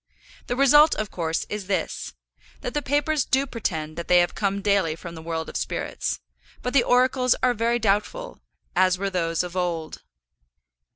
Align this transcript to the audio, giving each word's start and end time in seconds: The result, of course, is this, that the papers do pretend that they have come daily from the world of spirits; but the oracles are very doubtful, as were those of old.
The 0.47 0.55
result, 0.55 0.95
of 0.95 1.11
course, 1.11 1.45
is 1.47 1.67
this, 1.67 2.13
that 2.61 2.73
the 2.73 2.81
papers 2.81 3.23
do 3.23 3.45
pretend 3.45 3.97
that 3.97 4.07
they 4.07 4.17
have 4.17 4.33
come 4.33 4.59
daily 4.63 4.95
from 4.95 5.13
the 5.13 5.21
world 5.21 5.47
of 5.47 5.55
spirits; 5.55 6.19
but 6.63 6.73
the 6.73 6.81
oracles 6.81 7.35
are 7.43 7.53
very 7.53 7.77
doubtful, 7.77 8.39
as 8.75 8.97
were 8.97 9.11
those 9.11 9.43
of 9.43 9.55
old. 9.55 10.01